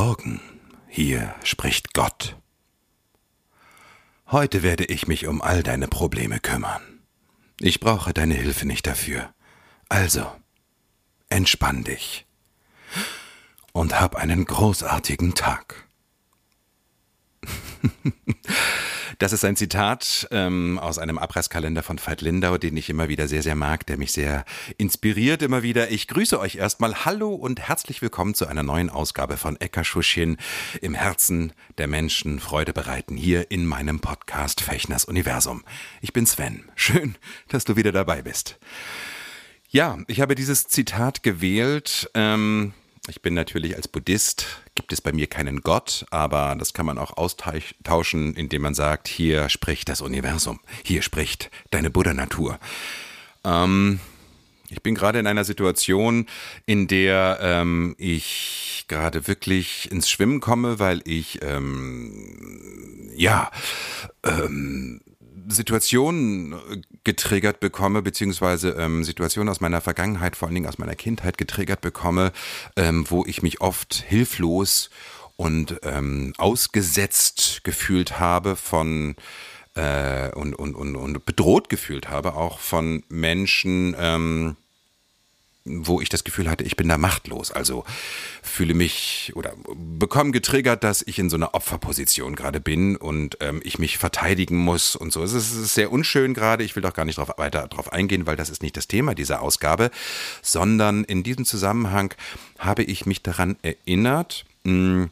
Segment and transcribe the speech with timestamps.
[0.00, 0.40] Morgen,
[0.86, 2.36] hier spricht Gott.
[4.28, 7.00] Heute werde ich mich um all deine Probleme kümmern.
[7.58, 9.34] Ich brauche deine Hilfe nicht dafür.
[9.88, 10.24] Also,
[11.30, 12.26] entspann dich
[13.72, 15.88] und hab einen großartigen Tag.
[19.18, 23.26] Das ist ein Zitat ähm, aus einem Abreißkalender von Veit Lindau, den ich immer wieder
[23.26, 24.44] sehr, sehr mag, der mich sehr
[24.76, 25.90] inspiriert immer wieder.
[25.90, 27.04] Ich grüße euch erstmal.
[27.04, 30.36] Hallo und herzlich willkommen zu einer neuen Ausgabe von Eckerschuschchen
[30.80, 35.64] im Herzen der Menschen Freude bereiten hier in meinem Podcast Fechners Universum.
[36.00, 36.70] Ich bin Sven.
[36.76, 37.16] Schön,
[37.48, 38.60] dass du wieder dabei bist.
[39.68, 42.08] Ja, ich habe dieses Zitat gewählt.
[42.14, 42.72] Ähm,
[43.08, 44.46] ich bin natürlich als Buddhist,
[44.78, 49.08] gibt es bei mir keinen Gott, aber das kann man auch austauschen, indem man sagt,
[49.08, 52.60] hier spricht das Universum, hier spricht deine Buddha-Natur.
[53.42, 53.98] Ähm,
[54.70, 56.26] ich bin gerade in einer Situation,
[56.64, 63.50] in der ähm, ich gerade wirklich ins Schwimmen komme, weil ich ähm, ja
[64.24, 65.00] ähm,
[65.48, 70.94] Situationen äh, getriggert bekomme, beziehungsweise ähm, Situationen aus meiner Vergangenheit, vor allen Dingen aus meiner
[70.94, 72.32] Kindheit getriggert bekomme,
[72.76, 74.90] ähm, wo ich mich oft hilflos
[75.36, 79.14] und ähm, ausgesetzt gefühlt habe von
[79.74, 84.56] äh, und, und, und, und bedroht gefühlt habe, auch von Menschen, ähm,
[85.68, 87.52] wo ich das Gefühl hatte, ich bin da machtlos.
[87.52, 87.84] Also
[88.42, 93.60] fühle mich oder bekomme getriggert, dass ich in so einer Opferposition gerade bin und ähm,
[93.64, 95.22] ich mich verteidigen muss und so.
[95.22, 96.64] Es ist sehr unschön gerade.
[96.64, 99.14] Ich will doch gar nicht drauf, weiter darauf eingehen, weil das ist nicht das Thema
[99.14, 99.90] dieser Ausgabe,
[100.42, 102.14] sondern in diesem Zusammenhang
[102.58, 105.10] habe ich mich daran erinnert, hm,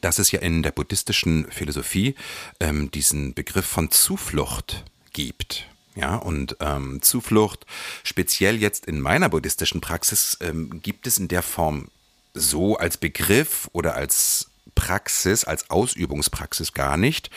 [0.00, 2.14] dass es ja in der buddhistischen Philosophie
[2.60, 5.66] ähm, diesen Begriff von Zuflucht gibt.
[5.94, 7.66] Ja, und ähm, Zuflucht,
[8.02, 11.88] speziell jetzt in meiner buddhistischen Praxis, ähm, gibt es in der Form
[12.34, 17.30] so als Begriff oder als Praxis, als Ausübungspraxis gar nicht.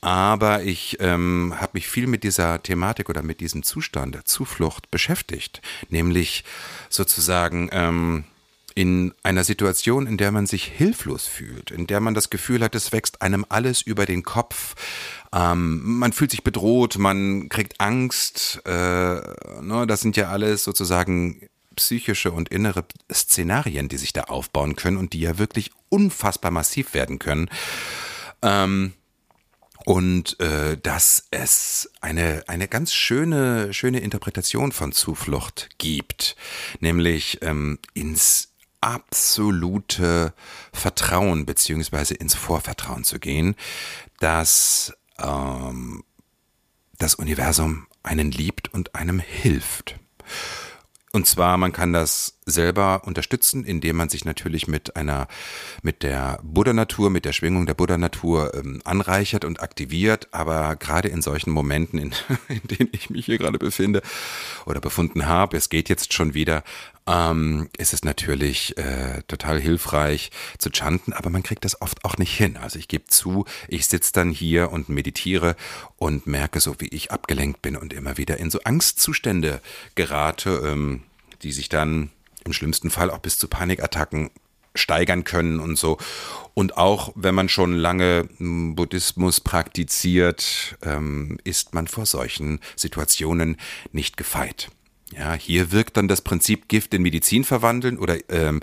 [0.00, 4.90] Aber ich ähm, habe mich viel mit dieser Thematik oder mit diesem Zustand der Zuflucht
[4.90, 5.60] beschäftigt.
[5.90, 6.44] Nämlich
[6.88, 8.24] sozusagen ähm,
[8.76, 12.74] in einer Situation, in der man sich hilflos fühlt, in der man das Gefühl hat,
[12.74, 14.74] es wächst einem alles über den Kopf,
[15.32, 18.60] ähm, man fühlt sich bedroht, man kriegt Angst.
[18.64, 24.76] Äh, ne, das sind ja alles sozusagen psychische und innere Szenarien, die sich da aufbauen
[24.76, 27.50] können und die ja wirklich unfassbar massiv werden können.
[28.42, 28.94] Ähm,
[29.84, 36.34] und äh, dass es eine, eine ganz schöne, schöne Interpretation von Zuflucht gibt,
[36.80, 40.32] nämlich ähm, ins absolute
[40.72, 43.54] Vertrauen beziehungsweise ins Vorvertrauen zu gehen,
[44.18, 46.04] dass ähm,
[46.98, 49.98] das Universum einen liebt und einem hilft.
[51.12, 55.26] Und zwar, man kann das selber unterstützen, indem man sich natürlich mit einer,
[55.82, 60.28] mit der Buddha-Natur, mit der Schwingung der Buddha-Natur ähm, anreichert und aktiviert.
[60.30, 62.12] Aber gerade in solchen Momenten, in,
[62.48, 64.00] in denen ich mich hier gerade befinde
[64.64, 66.62] oder befunden habe, es geht jetzt schon wieder,
[67.08, 72.16] ähm, ist es natürlich äh, total hilfreich zu chanten, aber man kriegt das oft auch
[72.16, 72.56] nicht hin.
[72.56, 75.56] Also ich gebe zu, ich sitze dann hier und meditiere
[75.96, 79.60] und merke so, wie ich abgelenkt bin und immer wieder in so Angstzustände
[79.96, 81.02] gerate, ähm,
[81.42, 82.10] die sich dann
[82.46, 84.30] im schlimmsten Fall auch bis zu Panikattacken
[84.74, 85.98] steigern können und so.
[86.54, 93.56] Und auch wenn man schon lange hm, Buddhismus praktiziert, ähm, ist man vor solchen Situationen
[93.92, 94.68] nicht gefeit.
[95.12, 98.60] Ja, hier wirkt dann das Prinzip Gift in Medizin verwandeln oder ähm,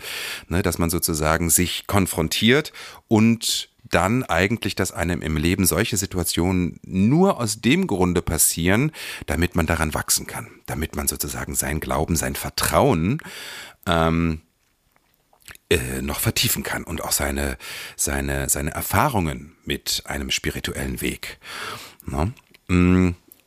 [0.49, 2.73] ne, dass man sozusagen sich konfrontiert
[3.07, 8.91] und dann eigentlich, dass einem im Leben solche Situationen nur aus dem Grunde passieren,
[9.25, 13.19] damit man daran wachsen kann, damit man sozusagen sein Glauben, sein Vertrauen
[13.85, 14.41] ähm,
[15.69, 17.57] äh, noch vertiefen kann und auch seine,
[17.95, 21.39] seine, seine Erfahrungen mit einem spirituellen Weg.
[22.05, 22.33] Ne?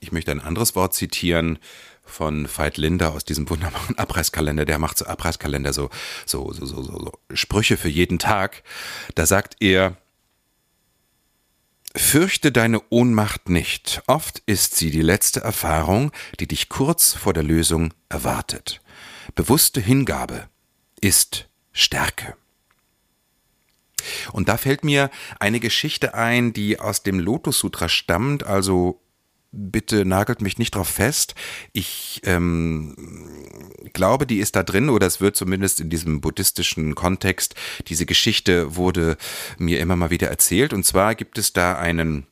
[0.00, 1.58] Ich möchte ein anderes Wort zitieren
[2.04, 4.64] von Veit Linder aus diesem wunderbaren Abreißkalender.
[4.64, 5.90] Der macht so Abreißkalender, so,
[6.24, 8.62] so, so, so, so Sprüche für jeden Tag.
[9.14, 9.96] Da sagt er,
[11.96, 14.02] Fürchte deine Ohnmacht nicht.
[14.06, 18.82] Oft ist sie die letzte Erfahrung, die dich kurz vor der Lösung erwartet.
[19.34, 20.46] Bewusste Hingabe
[21.00, 22.36] ist Stärke.
[24.32, 25.10] Und da fällt mir
[25.40, 29.00] eine Geschichte ein, die aus dem Lotus Sutra stammt, also
[29.56, 31.34] bitte nagelt mich nicht drauf fest.
[31.72, 32.94] Ich ähm,
[33.92, 37.54] glaube, die ist da drin oder es wird zumindest in diesem buddhistischen Kontext,
[37.88, 39.16] diese Geschichte wurde
[39.58, 40.72] mir immer mal wieder erzählt.
[40.72, 42.26] Und zwar gibt es da einen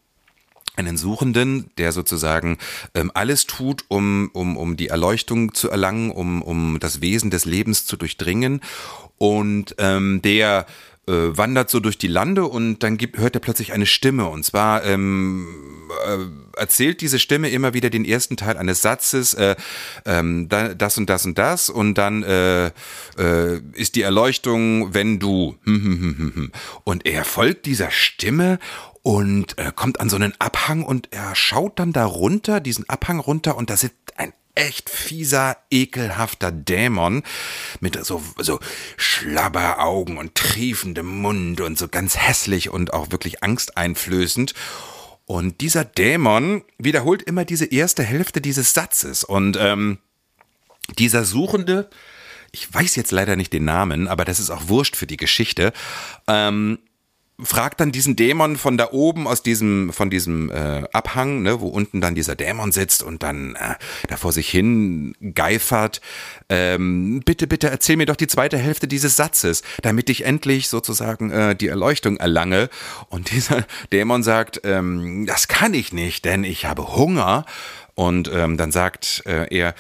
[0.77, 2.59] einen Suchenden, der sozusagen
[2.95, 7.45] ähm, alles tut, um, um, um die Erleuchtung zu erlangen, um, um das Wesen des
[7.45, 8.61] Lebens zu durchdringen.
[9.17, 10.67] Und ähm, der
[11.07, 14.29] äh, wandert so durch die Lande und dann gibt, hört er plötzlich eine Stimme.
[14.29, 15.47] Und zwar ähm,
[16.07, 19.57] äh, erzählt diese Stimme immer wieder den ersten Teil eines Satzes, äh,
[20.07, 21.71] ähm, da, das und das und das.
[21.71, 22.67] Und dann äh,
[23.19, 25.57] äh, ist die Erleuchtung, wenn du.
[25.65, 26.53] Hm, hm, hm.
[26.85, 28.59] Und er folgt dieser Stimme
[29.03, 33.21] und äh, kommt an so einen Abhang und er schaut dann da runter, diesen Abhang
[33.21, 37.23] runter und da sitzt ein echt fieser, ekelhafter Dämon
[37.81, 38.61] mit so, so
[38.97, 44.55] Schlabberaugen und triefendem Mund und so ganz hässlich und auch wirklich angsteinflößend.
[45.27, 49.25] Und dieser Dämon wiederholt immer diese erste Hälfte dieses Satzes.
[49.25, 49.99] Und ähm,
[50.99, 51.89] dieser Suchende,
[52.53, 55.73] ich weiß jetzt leider nicht den Namen, aber das ist auch wurscht für die Geschichte,
[56.29, 56.79] ähm,
[57.43, 61.67] fragt dann diesen Dämon von da oben aus diesem von diesem äh, Abhang, ne, wo
[61.67, 63.75] unten dann dieser Dämon sitzt und dann äh,
[64.09, 66.01] da vor sich hin geifert.
[66.49, 71.31] Ähm, bitte, bitte erzähl mir doch die zweite Hälfte dieses Satzes, damit ich endlich sozusagen
[71.31, 72.71] äh, die Erleuchtung erlange.
[73.09, 77.47] Und dieser Dämon sagt, ähm, das kann ich nicht, denn ich habe Hunger.
[77.97, 79.75] Und ähm, dann sagt äh, er,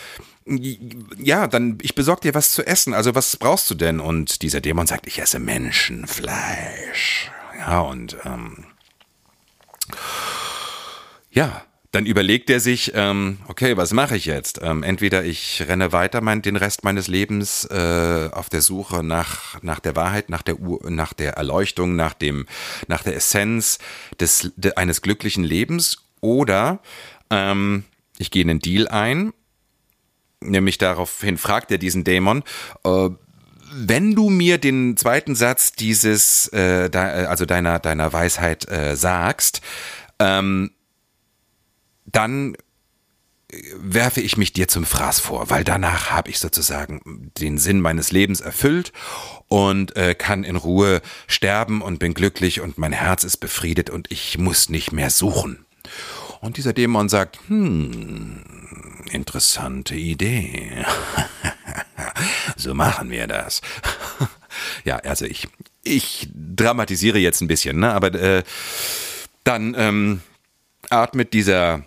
[1.18, 2.94] ja, dann ich besorg dir was zu essen.
[2.94, 4.00] Also was brauchst du denn?
[4.00, 7.30] Und dieser Dämon sagt, ich esse Menschenfleisch.
[7.58, 8.64] Ja, und ähm,
[11.30, 11.62] ja,
[11.94, 14.60] dann überlegt er sich, ähm, okay, was mache ich jetzt?
[14.62, 19.62] Ähm, entweder ich renne weiter mein, den Rest meines Lebens äh, auf der Suche nach,
[19.62, 20.56] nach der Wahrheit, nach der,
[20.88, 22.46] nach der Erleuchtung, nach, dem,
[22.88, 23.78] nach der Essenz
[24.18, 26.80] des, de, eines glücklichen Lebens, oder
[27.30, 27.84] ähm,
[28.18, 29.32] ich gehe einen Deal ein,
[30.40, 32.42] nämlich daraufhin fragt er diesen Dämon,
[32.84, 33.10] äh,
[33.74, 38.96] wenn du mir den zweiten Satz dieses, äh, de, äh, also deiner, deiner Weisheit äh,
[38.96, 39.60] sagst,
[40.18, 40.70] ähm,
[42.06, 42.56] dann
[43.76, 48.10] werfe ich mich dir zum Fraß vor, weil danach habe ich sozusagen den Sinn meines
[48.10, 48.92] Lebens erfüllt
[49.48, 54.10] und äh, kann in Ruhe sterben und bin glücklich und mein Herz ist befriedet und
[54.10, 55.64] ich muss nicht mehr suchen.
[56.44, 58.43] Und dieser Dämon sagt, hm,
[59.11, 60.85] interessante Idee.
[62.56, 63.62] so machen wir das.
[64.85, 65.49] ja, also ich,
[65.85, 67.94] ich dramatisiere jetzt ein bisschen, ne?
[67.94, 68.43] aber äh,
[69.44, 70.20] dann ähm,
[70.91, 71.82] atmet dieser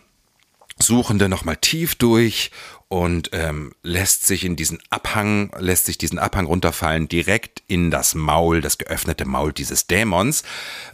[0.79, 2.49] Suchende nochmal tief durch
[2.87, 8.15] und ähm, lässt sich in diesen Abhang, lässt sich diesen Abhang runterfallen, direkt in das
[8.15, 10.41] Maul, das geöffnete Maul dieses Dämons,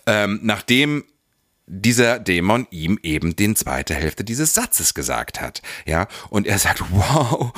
[0.06, 1.06] ähm, nachdem
[1.66, 5.62] dieser Dämon ihm eben den zweite Hälfte dieses Satzes gesagt hat.
[5.86, 7.54] Ja, und er sagt, wow,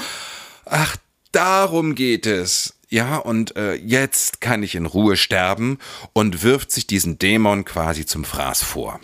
[0.66, 0.98] ach,
[1.32, 2.76] darum geht es.
[2.90, 5.80] Ja, und äh, jetzt kann ich in Ruhe sterben
[6.14, 9.00] und wirft sich diesen Dämon quasi zum Fraß vor.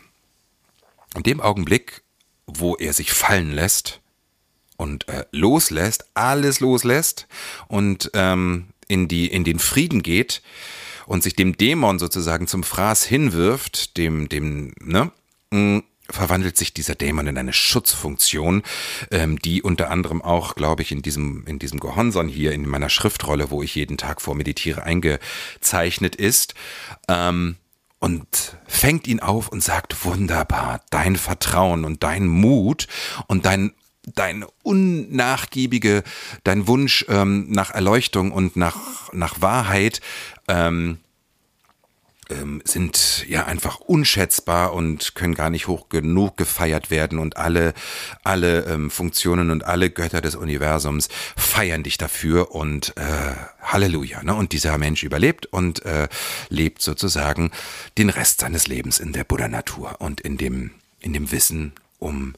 [1.15, 2.03] In dem Augenblick,
[2.45, 3.99] wo er sich fallen lässt
[4.77, 7.27] und äh, loslässt, alles loslässt
[7.67, 10.41] und ähm, in, die, in den Frieden geht,
[11.05, 15.11] und sich dem Dämon sozusagen zum Fraß hinwirft, dem, dem, ne,
[15.51, 15.79] mm,
[16.09, 18.63] verwandelt sich dieser Dämon in eine Schutzfunktion,
[19.11, 22.89] ähm, die unter anderem auch, glaube ich, in diesem, in diesem Gehonson hier, in meiner
[22.89, 26.53] Schriftrolle, wo ich jeden Tag vormeditiere, eingezeichnet ist.
[27.07, 27.55] Ähm,
[27.99, 32.87] und fängt ihn auf und sagt, wunderbar, dein Vertrauen und dein Mut
[33.27, 36.03] und dein dein unnachgiebige,
[36.43, 40.01] dein Wunsch ähm, nach Erleuchtung und nach, nach Wahrheit
[40.47, 40.97] ähm,
[42.31, 47.73] ähm, sind ja einfach unschätzbar und können gar nicht hoch genug gefeiert werden und alle,
[48.23, 54.23] alle ähm, Funktionen und alle Götter des Universums feiern dich dafür und äh, Halleluja.
[54.23, 54.33] Ne?
[54.33, 56.07] Und dieser Mensch überlebt und äh,
[56.49, 57.51] lebt sozusagen
[57.97, 62.35] den Rest seines Lebens in der Buddha-Natur und in dem, in dem Wissen um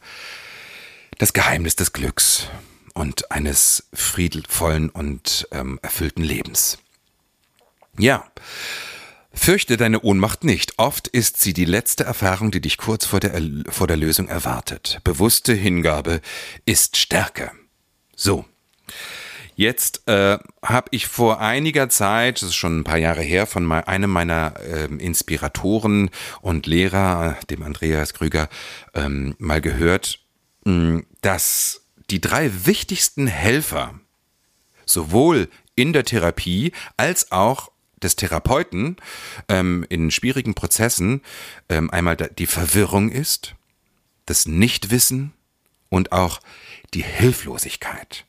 [1.24, 2.50] das Geheimnis des Glücks
[2.94, 6.80] und eines friedvollen und ähm, erfüllten Lebens.
[7.98, 8.26] Ja,
[9.34, 10.80] fürchte deine Ohnmacht nicht.
[10.80, 15.00] Oft ist sie die letzte Erfahrung, die dich kurz vor der, vor der Lösung erwartet.
[15.06, 16.20] Bewusste Hingabe
[16.66, 17.52] ist Stärke.
[18.18, 18.44] So.
[19.56, 23.72] Jetzt äh, habe ich vor einiger Zeit, das ist schon ein paar Jahre her, von
[23.72, 26.10] einem meiner äh, Inspiratoren
[26.42, 28.50] und Lehrer, dem Andreas Krüger,
[28.94, 30.23] ähm, mal gehört,
[31.22, 34.00] dass die drei wichtigsten Helfer
[34.86, 38.98] sowohl in der Therapie als auch des Therapeuten
[39.48, 41.22] ähm, in schwierigen Prozessen
[41.70, 43.56] ähm, einmal die Verwirrung ist,
[44.26, 45.34] das Nichtwissen
[45.90, 46.40] und auch
[46.94, 48.26] die Hilflosigkeit.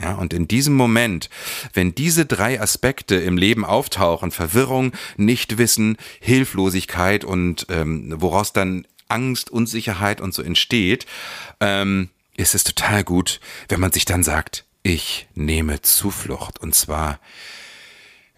[0.00, 1.30] Ja, und in diesem Moment,
[1.74, 9.50] wenn diese drei Aspekte im Leben auftauchen, Verwirrung, Nichtwissen, Hilflosigkeit und ähm, woraus dann Angst,
[9.50, 11.06] Unsicherheit und so entsteht,
[11.60, 17.20] ähm, ist es total gut, wenn man sich dann sagt, ich nehme Zuflucht und zwar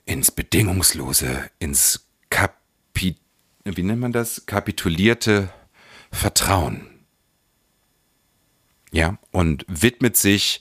[0.04, 3.16] ins Bedingungslose, ins Kapi
[3.64, 4.44] wie nennt man das?
[4.46, 5.50] Kapitulierte
[6.12, 6.86] Vertrauen.
[8.92, 10.60] Ja, und widmet sich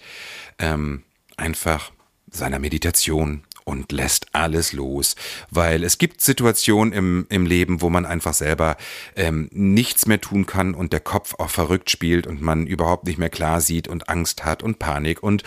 [0.58, 1.04] ähm,
[1.38, 1.92] einfach
[2.32, 5.16] seiner Meditation und lässt alles los,
[5.50, 8.78] weil es gibt Situationen im, im Leben, wo man einfach selber
[9.16, 13.18] ähm, nichts mehr tun kann und der Kopf auch verrückt spielt und man überhaupt nicht
[13.18, 15.44] mehr klar sieht und Angst hat und Panik und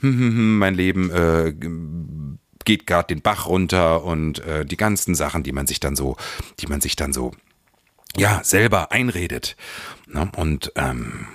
[0.00, 1.54] hm, hm, hm, mein Leben äh,
[2.64, 6.16] geht gerade den Bach runter und äh, die ganzen Sachen, die man sich dann so,
[6.60, 7.32] die man sich dann so
[8.16, 9.56] ja selber einredet.
[10.06, 10.30] Ne?
[10.36, 11.26] Und ähm,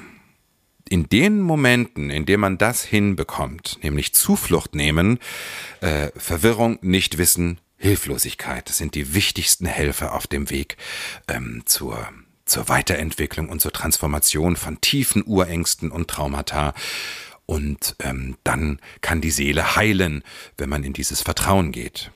[0.91, 5.19] in den Momenten, in denen man das hinbekommt, nämlich Zuflucht nehmen,
[5.79, 10.75] äh, Verwirrung, Nichtwissen, Hilflosigkeit, das sind die wichtigsten Helfer auf dem Weg
[11.29, 12.10] ähm, zur,
[12.45, 16.74] zur Weiterentwicklung und zur Transformation von tiefen Urängsten und Traumata.
[17.45, 20.24] Und ähm, dann kann die Seele heilen,
[20.57, 22.12] wenn man in dieses Vertrauen geht.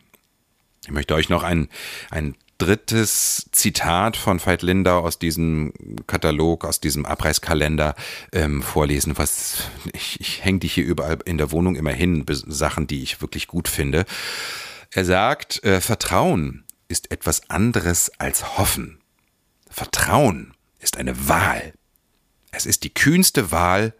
[0.84, 1.70] Ich möchte euch noch ein,
[2.12, 5.74] ein drittes Zitat von Veit Lindau aus diesem
[6.08, 7.96] Katalog, aus diesem Abreißkalender
[8.32, 12.88] ähm, vorlesen, was ich, ich hänge die hier überall in der Wohnung immer hin, Sachen,
[12.88, 14.06] die ich wirklich gut finde.
[14.92, 19.00] Er sagt, äh, Vertrauen ist etwas anderes als Hoffen.
[19.70, 21.74] Vertrauen ist eine Wahl.
[22.52, 23.94] Es ist die kühnste Wahl,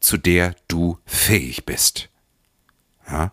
[0.00, 2.08] zu der du fähig bist.
[3.06, 3.32] Ja?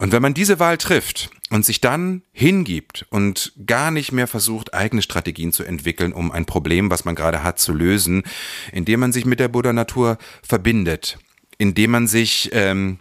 [0.00, 4.72] Und wenn man diese Wahl trifft und sich dann hingibt und gar nicht mehr versucht,
[4.72, 8.22] eigene Strategien zu entwickeln, um ein Problem, was man gerade hat, zu lösen,
[8.72, 11.18] indem man sich mit der Buddha-Natur verbindet,
[11.58, 12.98] indem man sich ähm,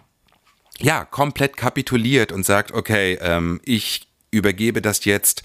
[0.78, 5.44] ja komplett kapituliert und sagt, okay, ähm, ich übergebe das jetzt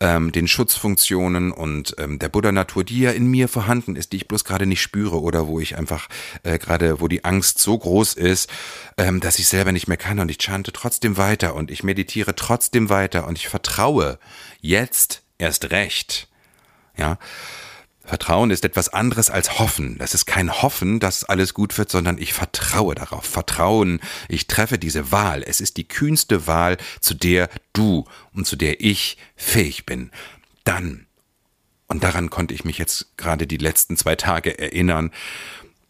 [0.00, 4.28] ähm, den Schutzfunktionen und ähm, der Buddha-Natur, die ja in mir vorhanden ist, die ich
[4.28, 6.08] bloß gerade nicht spüre oder wo ich einfach
[6.42, 8.50] äh, gerade, wo die Angst so groß ist,
[8.98, 12.34] ähm, dass ich selber nicht mehr kann und ich chante trotzdem weiter und ich meditiere
[12.34, 14.18] trotzdem weiter und ich vertraue
[14.60, 16.28] jetzt erst recht.
[16.96, 17.18] Ja,
[18.06, 19.98] Vertrauen ist etwas anderes als Hoffen.
[19.98, 23.24] Das ist kein Hoffen, dass alles gut wird, sondern ich vertraue darauf.
[23.24, 25.42] Vertrauen, ich treffe diese Wahl.
[25.44, 30.12] Es ist die kühnste Wahl, zu der du und zu der ich fähig bin.
[30.62, 31.06] Dann,
[31.88, 35.10] und daran konnte ich mich jetzt gerade die letzten zwei Tage erinnern,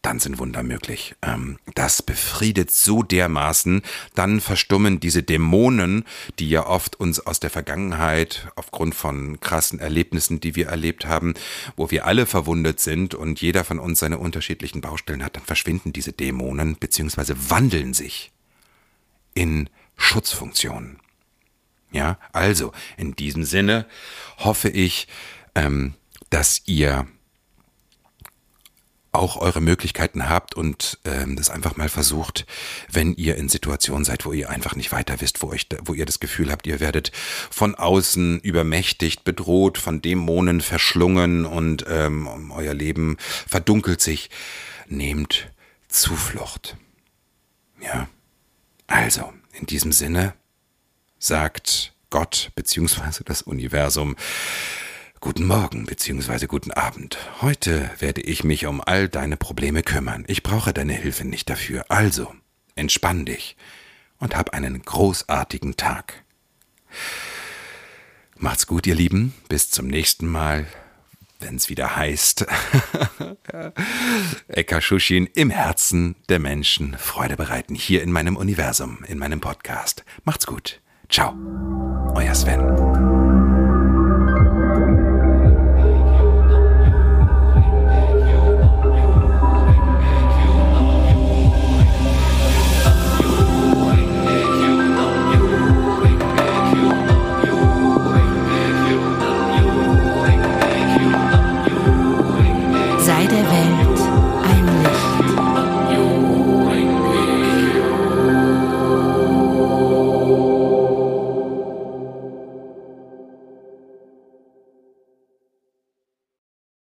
[0.01, 1.15] dann sind Wunder möglich.
[1.21, 3.81] Ähm, das befriedet so dermaßen,
[4.15, 6.05] dann verstummen diese Dämonen,
[6.39, 11.33] die ja oft uns aus der Vergangenheit aufgrund von krassen Erlebnissen, die wir erlebt haben,
[11.75, 15.93] wo wir alle verwundet sind und jeder von uns seine unterschiedlichen Baustellen hat, dann verschwinden
[15.93, 17.33] diese Dämonen bzw.
[17.49, 18.31] wandeln sich
[19.33, 20.99] in Schutzfunktionen.
[21.91, 23.85] Ja, also in diesem Sinne
[24.37, 25.07] hoffe ich,
[25.55, 25.95] ähm,
[26.29, 27.07] dass ihr
[29.17, 32.45] auch eure Möglichkeiten habt und ähm, das einfach mal versucht,
[32.91, 36.05] wenn ihr in Situationen seid, wo ihr einfach nicht weiter wisst, wo, euch, wo ihr
[36.05, 37.11] das Gefühl habt, ihr werdet
[37.49, 44.29] von außen übermächtigt, bedroht, von Dämonen verschlungen und ähm, euer Leben verdunkelt sich,
[44.87, 45.51] nehmt
[45.87, 46.77] Zuflucht.
[47.81, 48.07] Ja,
[48.87, 50.33] also in diesem Sinne
[51.19, 54.15] sagt Gott beziehungsweise das Universum,
[55.19, 56.45] Guten Morgen bzw.
[56.45, 57.17] guten Abend.
[57.41, 60.23] Heute werde ich mich um all deine Probleme kümmern.
[60.27, 61.85] Ich brauche deine Hilfe nicht dafür.
[61.89, 62.33] Also,
[62.75, 63.57] entspann dich
[64.19, 66.23] und hab einen großartigen Tag.
[68.37, 69.33] Macht's gut, ihr Lieben.
[69.49, 70.67] Bis zum nächsten Mal,
[71.39, 72.45] wenn's wieder heißt.
[74.47, 80.05] Eka Shushin im Herzen der Menschen Freude bereiten hier in meinem Universum, in meinem Podcast.
[80.25, 80.79] Macht's gut.
[81.09, 81.35] Ciao.
[82.13, 83.26] Euer Sven.